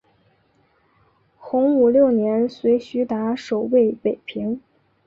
[1.37, 4.59] 洪武六年随徐达守卫北平。